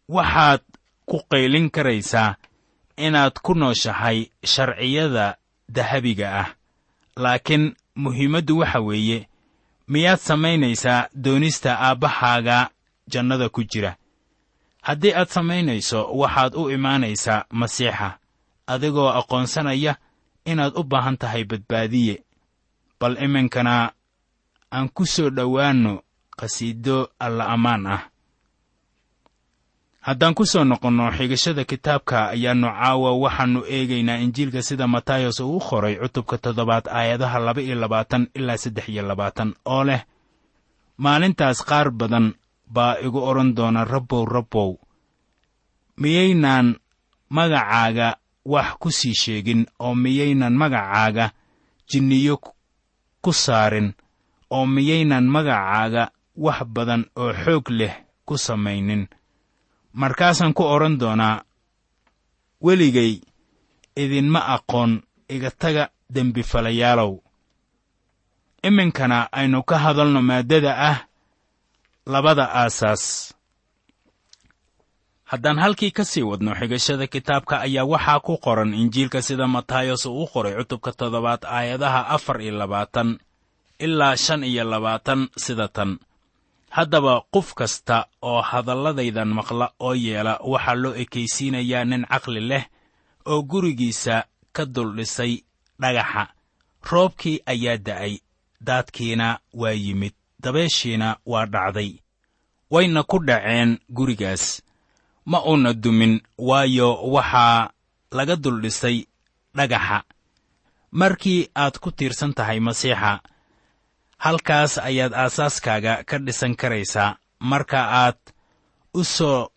waxaad 0.10 0.62
ku 1.06 1.17
qaylin 1.30 1.69
karaysaa 1.69 2.36
inaad 2.97 3.34
ku 3.45 3.54
nooshahay 3.54 4.19
sharciyada 4.43 5.38
dahabiga 5.69 6.28
ah 6.41 6.50
laakiin 7.15 7.76
muhiimaddu 7.95 8.58
waxa 8.58 8.80
weeye 8.80 9.28
miyaad 9.88 10.19
samaynaysaa 10.19 11.08
doonista 11.24 11.80
aabbahaaga 11.80 12.69
jannada 13.08 13.50
ku 13.50 13.63
jira. 13.63 13.95
Haddii 14.82 15.13
aad 15.13 15.28
samaynayso 15.28 16.00
waxaad 16.13 16.56
u 16.56 16.69
imaanaysaa 16.69 17.45
masiixa 17.52 18.17
adigoo 18.67 19.10
aqoonsanaya 19.10 19.95
inaad 20.45 20.74
u 20.76 20.84
baahan 20.84 21.17
tahay 21.17 21.43
badbaadiye. 21.43 22.24
Bal 23.00 23.17
iminkana 23.24 23.91
aan 24.74 24.89
ku 24.89 25.06
soo 25.06 25.30
dhowaanno 25.30 26.02
qhasiido 26.39 27.10
alla 27.19 27.45
ammaan 27.47 27.88
ah 27.88 28.02
haddaan 30.07 30.33
ku 30.37 30.43
soo 30.51 30.63
noqonno 30.69 31.05
xigashada 31.17 31.63
kitaabka 31.71 32.17
ayaannu 32.33 32.67
caawa 32.77 33.09
waxaannu 33.23 33.61
eegaynaa 33.75 34.21
injiilka 34.25 34.61
sida 34.67 34.85
matayos 34.95 35.39
uu 35.39 35.59
qoray 35.67 35.95
cutubka 36.01 36.35
toddobaad 36.43 36.85
aayadaha 36.97 37.37
laba 37.45 37.61
iyo 37.61 37.75
labaatan 37.83 38.23
ilaa 38.37 38.57
saddex 38.63 38.85
iyo 38.93 39.03
labaatan 39.09 39.49
oo 39.73 39.83
leh 39.89 40.01
maalintaas 41.03 41.59
qaar 41.69 41.87
badan 41.99 42.27
baa 42.75 42.95
igu 43.05 43.19
odhan 43.29 43.49
doona 43.57 43.81
rabbow 43.93 44.23
rabbow 44.35 44.71
miyaynaan 46.01 46.67
magacaaga 47.35 48.07
wax 48.53 48.69
ku 48.81 48.89
sii 48.97 49.13
sheegin 49.21 49.61
oo 49.85 49.93
miyaynan 50.03 50.53
magacaaga 50.61 51.25
jinniyo 51.89 52.35
ku 53.23 53.31
saarin 53.43 53.93
oo 54.55 54.65
miyaynan 54.75 55.25
magacaaga 55.35 56.03
wax 56.45 56.59
badan 56.75 57.01
oo 57.21 57.31
xoog 57.43 57.65
leh 57.79 57.93
ku 58.27 58.33
samaynin 58.37 59.03
markaasaan 59.93 60.54
ku 60.54 60.63
odhan 60.63 60.97
doonaa 60.99 61.43
weligay 62.65 63.21
idinma 63.95 64.39
aqoon 64.56 64.91
iga 65.30 65.51
taga 65.51 65.84
dembifalayaalow 66.13 67.13
iminkana 68.67 69.27
aynu 69.32 69.63
ka 69.69 69.75
hadalno 69.84 70.21
maaddada 70.21 70.71
ah 70.89 70.97
labada 72.06 72.45
aasaas. 72.62 73.34
Haddaan 75.32 75.60
halkii 75.63 75.91
ka 75.91 76.04
sii 76.06 76.21
wadno 76.30 76.51
xigashada 76.60 77.08
kitaabka 77.08 77.56
ayaa 77.65 77.86
waxaa 77.88 78.19
ku 78.19 78.38
qoran 78.38 78.73
injiilka 78.73 79.21
sida 79.21 79.47
matayos 79.47 80.06
uu 80.06 80.23
u 80.23 80.27
qoray 80.34 80.54
cutubka 80.60 80.91
toddobaad 80.91 81.41
aayadaha 81.47 82.01
afar 82.15 82.41
iyo 82.41 82.54
labaatan 82.62 83.10
ilaa 83.80 84.15
shan 84.15 84.43
iyo 84.43 84.63
labaatan 84.63 85.30
sida 85.43 85.67
tan 85.67 85.99
haddaba 86.75 87.13
qof 87.34 87.47
kasta 87.60 87.97
oo 88.29 88.41
hadalladaydan 88.49 89.31
maqla 89.38 89.67
oo 89.86 89.93
yeela 90.05 90.34
waxaa 90.51 90.75
loo 90.84 90.93
ekaysiinayaa 91.03 91.86
nin 91.89 92.03
caqli 92.12 92.41
leh 92.49 92.65
oo 93.31 93.39
gurigiisa 93.51 94.15
ka 94.55 94.63
duldhisay 94.75 95.34
dhagaxa. 95.81 96.23
Roobkii 96.91 97.38
ayaa 97.53 97.77
da'ay 97.88 98.13
daadkiina 98.67 99.27
waa 99.62 99.71
yimid 99.84 100.13
dabeeshiina 100.43 101.07
waa 101.31 101.45
dhacday. 101.53 101.91
Wayna 102.71 103.01
ku 103.03 103.17
dhaceen 103.27 103.71
gurigaas. 103.97 104.43
Ma 105.25 105.38
uuna 105.49 105.73
dumin 105.73 106.13
waayo 106.38 106.89
waxaa 107.15 107.69
laga 108.12 108.36
duldhisay 108.43 108.97
dhagaxa. 109.57 109.97
Markii 110.91 111.49
aad 111.55 111.75
ku 111.79 111.91
tiirsan 111.91 112.34
tahay 112.34 112.60
masiixa 112.60 113.19
halkaas 114.25 114.77
ayaad 114.77 115.13
aasaaskaaga 115.23 115.93
ka 116.10 116.17
dhisan 116.25 116.53
karaysaa. 116.62 117.17
Marka 117.49 117.79
aad 118.05 118.19
u 118.93 119.03
soo 119.03 119.49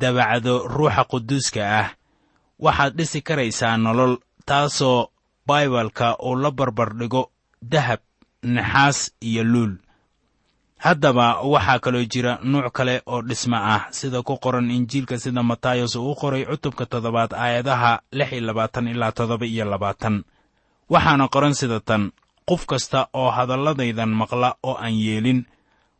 dabacdo 0.00 0.54
ruuxa 0.74 1.02
quduuska 1.10 1.62
ah 1.80 1.88
waxaad 2.64 2.92
dhisi 2.98 3.20
karaysaa 3.28 3.76
nolol 3.84 4.14
taasoo 4.48 5.10
baibalka 5.46 6.06
uu 6.26 6.36
la 6.42 6.50
barbardhigo 6.50 7.22
dahab 7.72 8.00
naxaas 8.54 8.98
iyo 9.28 9.42
luul. 9.44 9.74
Haddaba 10.84 11.26
waxaa 11.52 11.78
kaloo 11.84 12.04
jira 12.12 12.38
nuuc 12.42 12.72
kale 12.76 13.02
oo 13.06 13.22
dhismo 13.22 13.56
ah 13.56 13.82
sida 13.90 14.22
ku 14.22 14.38
qoran 14.38 14.70
injiilka 14.70 15.18
sida 15.18 15.42
matayos 15.42 15.94
uu 15.96 16.10
u 16.10 16.14
qoray 16.14 16.44
cutubka 16.46 16.86
toddobaad 16.86 17.32
aayadaha 17.34 17.92
lix 18.12 18.32
iyo 18.32 18.40
labaatan 18.46 18.88
ilaa 18.88 19.12
toddoba 19.12 19.46
iyo 19.46 19.64
labaatan. 19.64 20.24
Waxaana 20.90 21.28
qoran 21.28 21.54
sida 21.54 21.80
tan 21.80 22.10
qof 22.48 22.66
kasta 22.66 23.08
oo 23.12 23.30
hadalladaydan 23.30 24.08
maqla 24.20 24.56
oo 24.62 24.74
aan 24.84 24.94
yeelin 25.04 25.40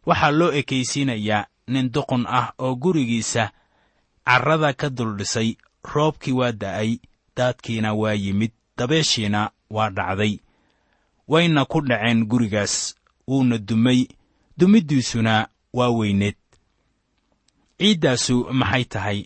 waxaa 0.06 0.30
loo 0.38 0.50
ekaysiinayaa 0.60 1.46
nin 1.72 1.86
duqun 1.94 2.24
ah 2.38 2.52
oo 2.58 2.74
gurigiisa 2.82 3.44
carrada 4.26 4.72
ka 4.80 4.88
duldhisay 4.90 5.48
roobkii 5.92 6.32
waa 6.40 6.52
da'ay 6.52 6.90
daadkiina 7.36 7.94
waa 7.94 8.14
yimid 8.24 8.52
dabeeshiina 8.78 9.50
waa 9.70 9.90
dhacday. 9.90 10.34
Wayna 11.28 11.64
ku 11.64 11.80
dhaceen 11.80 12.26
gurigaas 12.30 12.94
wuuna 13.28 13.58
dumay 13.58 14.00
dumiddiisuna 14.58 15.48
waa 15.72 15.90
weyneed. 15.98 16.36
Ciiddaasu 17.78 18.36
maxay 18.52 18.84
tahay? 18.84 19.18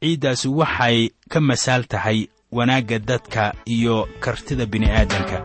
Ciiddaasu 0.00 0.48
waxay 0.58 0.98
ka 1.30 1.40
masaal 1.40 1.84
tahay 1.92 2.28
wanaagga 2.52 2.98
dadka 2.98 3.54
iyo 3.74 4.08
kartida 4.20 4.66
bini'aadanka 4.66 5.38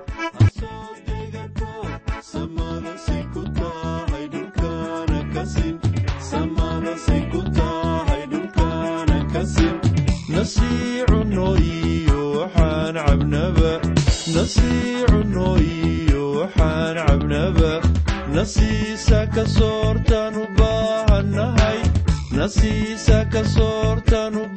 nasiisa 22.48 23.26
ka 23.32 23.42
soortaan 23.56 24.36
u 24.42 24.57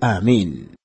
aamiin 0.00 0.77